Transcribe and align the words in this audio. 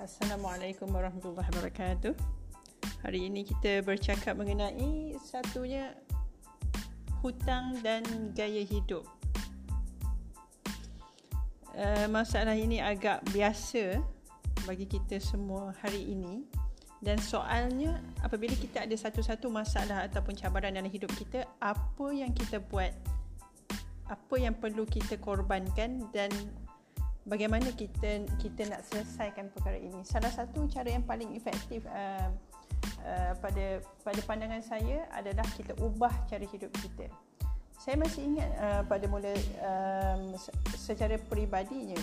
Assalamualaikum 0.00 0.88
warahmatullahi 0.96 1.44
wabarakatuh. 1.52 2.16
Hari 3.04 3.20
ini 3.28 3.44
kita 3.44 3.84
bercakap 3.84 4.32
mengenai 4.32 5.12
satunya 5.20 5.92
hutang 7.20 7.76
dan 7.84 8.00
gaya 8.32 8.64
hidup. 8.64 9.04
Uh, 11.76 12.08
masalah 12.08 12.56
ini 12.56 12.80
agak 12.80 13.20
biasa 13.28 14.00
bagi 14.64 14.88
kita 14.88 15.20
semua 15.20 15.76
hari 15.84 16.16
ini 16.16 16.48
dan 17.04 17.20
soalnya 17.20 18.00
apabila 18.24 18.56
kita 18.56 18.88
ada 18.88 18.96
satu-satu 18.96 19.52
masalah 19.52 20.08
ataupun 20.08 20.32
cabaran 20.32 20.72
dalam 20.72 20.88
hidup 20.88 21.12
kita, 21.12 21.44
apa 21.60 22.08
yang 22.16 22.32
kita 22.32 22.56
buat? 22.56 22.96
Apa 24.08 24.40
yang 24.40 24.56
perlu 24.56 24.88
kita 24.88 25.20
korbankan 25.20 26.08
dan 26.08 26.32
bagaimana 27.24 27.68
kita 27.76 28.24
kita 28.40 28.62
nak 28.68 28.84
selesaikan 28.88 29.52
perkara 29.52 29.76
ini. 29.76 30.00
Salah 30.04 30.32
satu 30.32 30.66
cara 30.68 30.88
yang 30.88 31.04
paling 31.04 31.36
efektif 31.36 31.84
uh, 31.88 32.28
uh, 33.04 33.32
pada 33.38 33.80
pada 34.04 34.20
pandangan 34.24 34.62
saya 34.64 35.08
adalah 35.12 35.44
kita 35.56 35.76
ubah 35.80 36.12
cara 36.28 36.44
hidup 36.44 36.72
kita 36.80 37.08
saya 37.80 37.96
masih 37.96 38.28
ingat 38.28 38.50
uh, 38.60 38.82
pada 38.84 39.08
mula 39.08 39.32
um, 39.64 40.36
secara 40.76 41.16
peribadinya 41.16 41.96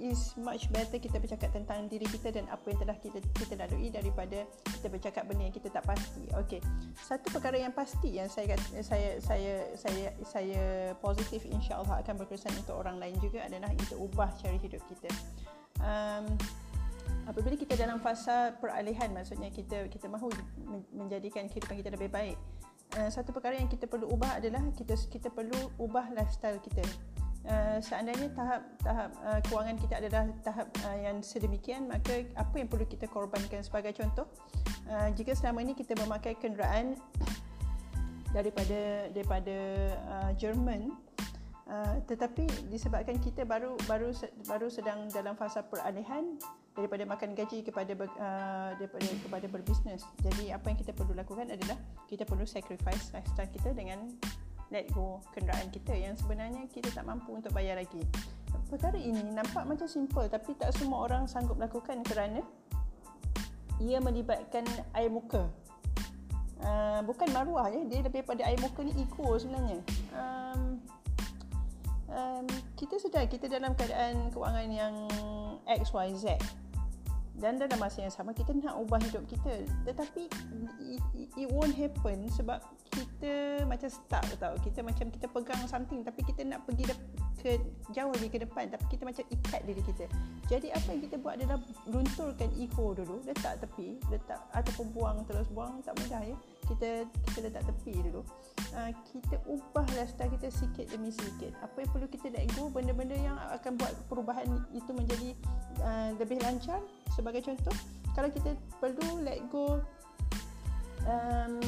is 0.00 0.32
much 0.40 0.72
better 0.72 0.96
kita 0.96 1.20
bercakap 1.20 1.52
tentang 1.52 1.84
diri 1.84 2.08
kita 2.08 2.32
dan 2.32 2.48
apa 2.48 2.64
yang 2.72 2.80
telah 2.80 2.96
kita 2.96 3.20
kita 3.36 3.60
lalui 3.60 3.92
daripada 3.92 4.48
kita 4.64 4.88
bercakap 4.88 5.28
benda 5.28 5.44
yang 5.44 5.52
kita 5.52 5.68
tak 5.68 5.84
pasti. 5.84 6.24
Okey. 6.32 6.64
Satu 6.96 7.28
perkara 7.28 7.60
yang 7.60 7.76
pasti 7.76 8.16
yang 8.16 8.32
saya 8.32 8.56
saya 8.80 9.20
saya 9.20 9.54
saya 9.76 10.06
saya 10.24 10.62
positif 10.96 11.44
insya-Allah 11.44 12.00
akan 12.00 12.24
berkesan 12.24 12.56
untuk 12.64 12.80
orang 12.80 12.96
lain 12.96 13.20
juga 13.20 13.44
adalah 13.44 13.68
kita 13.76 14.00
ubah 14.00 14.32
cara 14.40 14.56
hidup 14.56 14.80
kita. 14.88 15.12
Um, 15.84 16.24
apabila 17.28 17.52
kita 17.52 17.76
dalam 17.76 18.00
fasa 18.00 18.56
peralihan 18.56 19.12
maksudnya 19.12 19.52
kita 19.52 19.92
kita 19.92 20.08
mahu 20.08 20.32
menjadikan 20.96 21.44
kehidupan 21.52 21.76
kita 21.84 21.92
lebih 21.92 22.08
baik 22.08 22.40
uh, 22.98 23.08
satu 23.08 23.30
perkara 23.30 23.54
yang 23.54 23.70
kita 23.70 23.86
perlu 23.86 24.10
ubah 24.10 24.42
adalah 24.42 24.60
kita 24.74 24.98
kita 25.06 25.30
perlu 25.30 25.70
ubah 25.78 26.10
lifestyle 26.10 26.58
kita. 26.58 26.82
Uh, 27.48 27.80
seandainya 27.80 28.28
tahap 28.34 28.60
tahap 28.82 29.10
uh, 29.24 29.40
kewangan 29.48 29.78
kita 29.80 29.94
adalah 30.04 30.28
tahap 30.44 30.68
uh, 30.84 30.98
yang 31.00 31.24
sedemikian 31.24 31.88
maka 31.88 32.26
apa 32.36 32.54
yang 32.60 32.68
perlu 32.68 32.84
kita 32.84 33.08
korbankan 33.08 33.64
sebagai 33.64 33.96
contoh 33.96 34.28
uh, 34.92 35.08
jika 35.16 35.32
selama 35.32 35.64
ini 35.64 35.72
kita 35.72 35.96
memakai 35.96 36.36
kenderaan 36.36 36.98
daripada 38.36 39.08
daripada 39.16 39.56
uh, 40.12 40.30
Jerman 40.36 40.92
Uh, 41.68 42.00
tetapi 42.08 42.48
disebabkan 42.72 43.20
kita 43.20 43.44
baru 43.44 43.76
baru 43.84 44.08
baru 44.48 44.72
sedang 44.72 45.04
dalam 45.12 45.36
fasa 45.36 45.60
peralihan 45.60 46.40
daripada 46.72 47.04
makan 47.04 47.36
gaji 47.36 47.60
kepada 47.60 47.92
uh, 47.92 48.72
daripada 48.80 49.04
kepada 49.04 49.46
berbisnes. 49.52 50.00
Jadi 50.24 50.48
apa 50.48 50.72
yang 50.72 50.80
kita 50.80 50.96
perlu 50.96 51.12
lakukan 51.12 51.52
adalah 51.52 51.76
kita 52.08 52.24
perlu 52.24 52.48
sacrifice 52.48 53.12
lifestyle 53.12 53.52
kita 53.52 53.76
dengan 53.76 54.08
let 54.72 54.88
go 54.96 55.20
kenderaan 55.36 55.68
kita 55.68 55.92
yang 55.92 56.16
sebenarnya 56.16 56.64
kita 56.72 56.88
tak 56.88 57.04
mampu 57.04 57.36
untuk 57.36 57.52
bayar 57.52 57.76
lagi. 57.76 58.00
Perkara 58.72 58.96
ini 58.96 59.20
nampak 59.28 59.68
macam 59.68 59.84
simple 59.84 60.24
tapi 60.24 60.56
tak 60.56 60.72
semua 60.72 61.04
orang 61.04 61.28
sanggup 61.28 61.60
lakukan 61.60 62.00
kerana 62.00 62.40
ia 63.76 64.00
melibatkan 64.00 64.64
air 64.96 65.12
muka. 65.12 65.52
Uh, 66.58 67.04
bukan 67.06 67.28
maruah 67.30 67.70
ya, 67.70 67.84
dia 67.86 68.02
lebih 68.02 68.26
pada 68.26 68.42
air 68.48 68.58
muka 68.58 68.82
ni 68.82 68.90
ego 68.98 69.36
sebenarnya. 69.38 69.78
Um, 70.16 70.82
um, 72.12 72.44
kita 72.76 73.00
sedar 73.00 73.24
kita 73.28 73.48
dalam 73.48 73.72
keadaan 73.76 74.28
kewangan 74.32 74.68
yang 74.68 74.94
XYZ 75.68 76.36
dan 77.38 77.54
dalam 77.54 77.78
masa 77.78 78.02
yang 78.02 78.10
sama 78.10 78.34
kita 78.34 78.50
nak 78.58 78.74
ubah 78.82 78.98
hidup 78.98 79.22
kita. 79.30 79.62
Tetapi 79.86 80.26
it, 80.82 81.02
it 81.38 81.48
won't 81.54 81.72
happen 81.72 82.26
sebab 82.34 82.58
kita 82.90 83.06
macam 83.66 83.88
stuck 83.90 84.24
tau. 84.38 84.54
Kita 84.62 84.80
macam 84.86 85.10
kita 85.10 85.26
pegang 85.26 85.62
something 85.66 86.06
tapi 86.06 86.22
kita 86.22 86.46
nak 86.46 86.62
pergi 86.68 86.90
ke 87.38 87.54
jauh 87.94 88.10
lagi 88.10 88.28
ke 88.34 88.42
depan 88.42 88.66
tapi 88.66 88.84
kita 88.90 89.02
macam 89.06 89.24
ikat 89.30 89.60
diri 89.62 89.82
kita. 89.82 90.04
Jadi 90.50 90.74
apa 90.74 90.88
yang 90.90 91.02
kita 91.06 91.16
buat 91.22 91.38
adalah 91.38 91.58
lunturkan 91.86 92.50
ego 92.58 92.98
dulu 92.98 93.22
letak 93.22 93.62
tepi 93.62 93.98
letak 94.10 94.42
ataupun 94.54 94.90
buang 94.90 95.22
terus 95.26 95.46
buang 95.54 95.78
tak 95.86 95.94
mudah 96.02 96.22
ya. 96.22 96.36
Kita 96.66 97.06
kita 97.30 97.38
letak 97.46 97.62
tepi 97.66 97.94
dulu. 98.02 98.22
Uh, 98.74 98.90
kita 99.14 99.38
ubah 99.48 99.86
lifestyle 99.94 100.30
kita 100.34 100.50
sikit 100.50 100.86
demi 100.90 101.14
sikit. 101.14 101.54
Apa 101.62 101.86
yang 101.86 101.90
perlu 101.94 102.06
kita 102.10 102.26
let 102.34 102.46
go 102.58 102.68
benda-benda 102.68 103.16
yang 103.16 103.38
akan 103.54 103.78
buat 103.78 103.92
perubahan 104.10 104.46
itu 104.74 104.90
menjadi 104.90 105.30
uh, 105.82 106.10
lebih 106.18 106.42
lancar. 106.42 106.82
Sebagai 107.14 107.42
contoh 107.46 107.74
kalau 108.18 108.34
kita 108.34 108.58
perlu 108.82 109.22
let 109.22 109.38
go 109.54 109.78
um, 111.06 111.60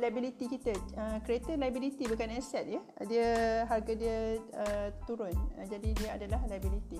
liability 0.00 0.48
kita. 0.48 0.72
Uh, 0.96 1.18
kereta 1.22 1.54
liability 1.54 2.08
bukan 2.08 2.32
asset 2.32 2.64
ya. 2.66 2.80
Dia 3.04 3.28
harga 3.68 3.92
dia 3.92 4.40
uh, 4.56 4.88
turun. 5.04 5.34
Uh, 5.60 5.66
jadi 5.68 5.88
dia 5.92 6.10
adalah 6.16 6.40
liability. 6.48 6.98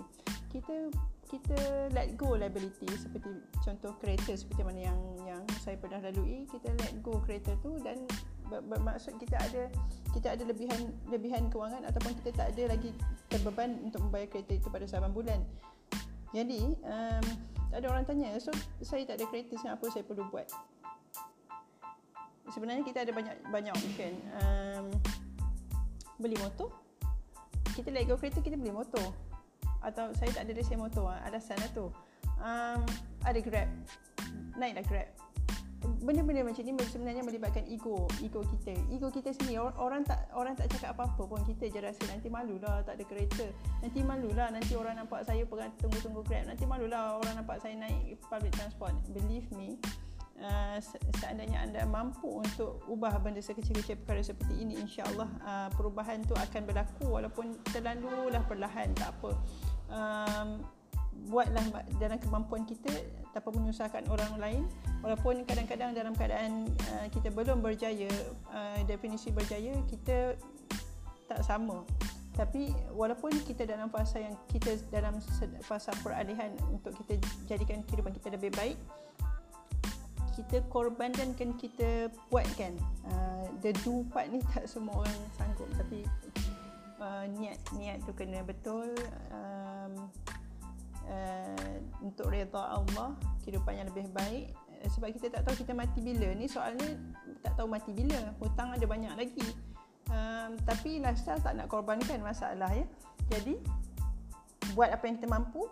Kita 0.52 0.92
kita 1.30 1.88
let 1.94 2.18
go 2.18 2.34
liability 2.34 2.90
seperti 2.98 3.30
contoh 3.62 3.94
kereta 4.02 4.34
seperti 4.34 4.66
mana 4.66 4.90
yang 4.90 5.00
yang 5.24 5.42
saya 5.62 5.78
pernah 5.78 6.02
lalui. 6.02 6.44
Kita 6.50 6.68
let 6.74 6.94
go 7.00 7.22
kereta 7.22 7.54
tu 7.62 7.78
dan 7.80 8.02
bermaksud 8.50 9.14
kita 9.22 9.38
ada 9.38 9.70
kita 10.10 10.34
ada 10.34 10.42
lebihan 10.42 10.90
lebihan 11.06 11.46
kewangan 11.48 11.86
ataupun 11.86 12.18
kita 12.18 12.30
tak 12.34 12.46
ada 12.58 12.74
lagi 12.74 12.90
terbeban 13.30 13.78
untuk 13.86 14.02
membayar 14.10 14.26
kereta 14.26 14.58
itu 14.58 14.68
pada 14.68 14.84
7 14.90 15.06
bulan. 15.14 15.38
Jadi 16.34 16.62
um, 16.82 17.26
ada 17.70 17.86
orang 17.86 18.02
tanya. 18.06 18.34
So 18.42 18.50
saya 18.82 19.06
tak 19.06 19.22
ada 19.22 19.26
kereta 19.30 19.54
apa 19.70 19.86
saya 19.90 20.02
perlu 20.02 20.26
buat 20.34 20.50
sebenarnya 22.50 22.82
kita 22.84 23.06
ada 23.06 23.12
banyak 23.14 23.36
banyak 23.48 23.74
option. 23.74 24.12
Um, 24.42 24.84
beli 26.20 26.36
motor. 26.38 26.68
Kita 27.72 27.88
let 27.94 28.04
go 28.10 28.18
kereta 28.20 28.42
kita 28.44 28.58
beli 28.58 28.74
motor. 28.74 29.14
Atau 29.80 30.12
saya 30.12 30.28
tak 30.36 30.44
ada 30.44 30.52
lesen 30.52 30.76
motor 30.76 31.08
ada 31.08 31.38
sana 31.40 31.64
tu. 31.72 31.88
Um, 32.40 32.84
ada 33.24 33.38
grab. 33.40 33.68
Naiklah 34.58 34.84
grab. 34.84 35.08
Benda-benda 35.80 36.44
macam 36.44 36.60
ni 36.60 36.76
sebenarnya 36.76 37.24
melibatkan 37.24 37.64
ego 37.64 38.04
ego 38.20 38.44
kita. 38.44 38.76
Ego 38.92 39.08
kita 39.08 39.32
sendiri 39.32 39.64
orang 39.80 40.04
tak 40.04 40.28
orang 40.36 40.52
tak 40.52 40.68
cakap 40.76 40.92
apa-apa 40.92 41.24
pun 41.24 41.40
kita 41.48 41.72
je 41.72 41.80
rasa 41.80 42.04
nanti 42.12 42.28
malulah 42.28 42.84
tak 42.84 43.00
ada 43.00 43.04
kereta. 43.08 43.48
Nanti 43.80 44.04
malulah 44.04 44.52
nanti 44.52 44.76
orang 44.76 45.00
nampak 45.00 45.24
saya 45.24 45.40
pegang 45.48 45.72
tunggu-tunggu 45.80 46.20
grab. 46.28 46.44
Nanti 46.52 46.68
malulah 46.68 47.16
orang 47.16 47.40
nampak 47.40 47.64
saya 47.64 47.80
naik 47.80 48.20
public 48.28 48.52
transport. 48.52 48.92
Believe 49.16 49.48
me 49.56 49.80
Uh, 50.40 50.80
seandainya 51.20 51.60
anda 51.60 51.84
mampu 51.84 52.40
untuk 52.40 52.80
ubah 52.88 53.12
benda 53.20 53.44
sekecil-kecil 53.44 54.00
perkara 54.00 54.24
seperti 54.24 54.64
ini 54.64 54.80
insyaallah 54.80 55.28
uh, 55.44 55.68
perubahan 55.76 56.24
tu 56.24 56.32
akan 56.32 56.64
berlaku 56.64 57.12
walaupun 57.12 57.60
terlalulah 57.68 58.40
perlahan 58.48 58.88
tak 58.96 59.12
apa. 59.20 59.36
Um, 59.92 60.64
buatlah 61.28 61.84
dalam 62.00 62.16
kemampuan 62.16 62.64
kita 62.64 62.88
tanpa 63.36 63.52
menyusahkan 63.52 64.08
orang 64.08 64.32
lain. 64.40 64.62
Walaupun 65.04 65.44
kadang-kadang 65.44 65.92
dalam 65.92 66.16
keadaan 66.16 66.72
uh, 66.96 67.06
kita 67.12 67.28
belum 67.28 67.60
berjaya 67.60 68.08
uh, 68.48 68.80
definisi 68.88 69.28
berjaya 69.28 69.76
kita 69.92 70.40
tak 71.28 71.44
sama. 71.44 71.84
Tapi 72.32 72.72
walaupun 72.96 73.36
kita 73.44 73.68
dalam 73.68 73.92
fasa 73.92 74.24
yang 74.24 74.32
kita 74.48 74.80
dalam 74.88 75.20
fasa 75.60 75.92
peralihan 76.00 76.48
untuk 76.72 76.96
kita 77.04 77.20
jadikan 77.44 77.84
kehidupan 77.84 78.16
kita 78.16 78.32
lebih 78.32 78.56
baik 78.56 78.80
kita 80.40 80.64
korbankan 80.72 81.36
kan 81.36 81.52
kita 81.60 82.08
buatkan. 82.32 82.72
Uh, 83.04 83.44
the 83.60 83.76
do 83.84 84.00
part 84.08 84.32
ni 84.32 84.40
tak 84.56 84.64
semua 84.64 85.04
orang 85.04 85.18
sanggup 85.36 85.68
tapi 85.76 86.08
uh, 86.96 87.24
niat 87.36 87.60
niat 87.76 88.00
tu 88.08 88.12
kena 88.16 88.40
betul. 88.40 88.96
Um, 89.28 90.08
uh, 91.08 91.74
untuk 92.00 92.32
redha 92.32 92.62
Allah 92.80 93.12
kehidupan 93.44 93.84
yang 93.84 93.86
lebih 93.92 94.08
baik. 94.16 94.56
Uh, 94.80 94.88
sebab 94.88 95.12
kita 95.12 95.28
tak 95.28 95.42
tahu 95.44 95.60
kita 95.60 95.76
mati 95.76 96.00
bila 96.00 96.32
ni. 96.32 96.48
Soalnya 96.48 96.96
tak 97.44 97.60
tahu 97.60 97.68
mati 97.68 97.92
bila. 97.92 98.32
Hutang 98.40 98.72
ada 98.72 98.84
banyak 98.88 99.12
lagi. 99.12 99.48
Um, 100.10 100.58
tapi 100.66 100.98
lifestyle 100.98 101.38
tak 101.38 101.54
nak 101.54 101.68
korbankan 101.68 102.18
masalah 102.24 102.72
ya. 102.72 102.88
Jadi 103.30 103.60
buat 104.74 104.90
apa 104.90 105.06
yang 105.06 105.18
kita 105.18 105.28
mampu 105.30 105.66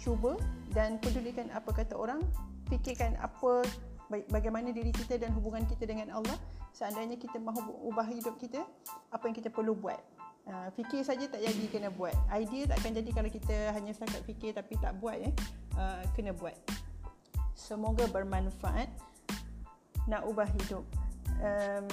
cuba 0.00 0.38
dan 0.72 0.96
pedulikan 1.00 1.48
apa 1.52 1.72
kata 1.72 1.96
orang. 1.96 2.22
Fikirkan 2.70 3.18
apa 3.18 3.66
bagaimana 4.10 4.74
diri 4.74 4.90
kita 4.90 5.16
dan 5.16 5.30
hubungan 5.32 5.62
kita 5.64 5.86
dengan 5.86 6.10
Allah? 6.10 6.34
Seandainya 6.74 7.14
kita 7.14 7.38
mahu 7.38 7.86
ubah 7.86 8.06
hidup 8.10 8.34
kita 8.36 8.66
apa 9.14 9.22
yang 9.30 9.34
kita 9.34 9.48
perlu 9.48 9.78
buat? 9.78 9.98
Uh, 10.50 10.66
fikir 10.74 11.06
saja 11.06 11.30
tak 11.30 11.46
jadi 11.46 11.64
kena 11.70 11.88
buat. 11.94 12.16
Idea 12.34 12.66
tak 12.66 12.82
akan 12.82 12.92
jadi 12.98 13.10
kalau 13.14 13.30
kita 13.30 13.56
hanya 13.76 13.94
setakat 13.94 14.22
fikir 14.26 14.50
tapi 14.56 14.74
tak 14.82 14.98
buat 14.98 15.14
eh. 15.14 15.32
Uh, 15.78 16.02
kena 16.18 16.34
buat. 16.34 16.56
Semoga 17.54 18.10
bermanfaat 18.10 18.90
nak 20.10 20.26
ubah 20.26 20.48
hidup. 20.48 20.82
Um, 21.38 21.86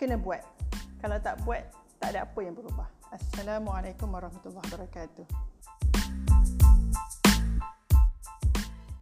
kena 0.00 0.18
buat. 0.18 0.42
Kalau 0.98 1.18
tak 1.22 1.38
buat 1.46 1.62
tak 2.02 2.18
ada 2.18 2.26
apa 2.26 2.38
yang 2.42 2.58
berubah. 2.58 2.90
Assalamualaikum 3.12 4.08
warahmatullahi 4.08 4.66
wabarakatuh 4.66 5.52